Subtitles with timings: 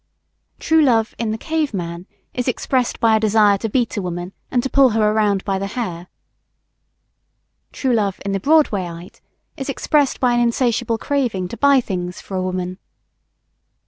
[0.57, 4.33] True Love, in the cave man, is expressed by a desire to beat a woman,
[4.49, 6.07] and to pull her around by the hair.
[7.71, 9.21] True Love, in the Broadwayite,
[9.57, 12.79] is expressed by an insatiable craving to buy things for a woman.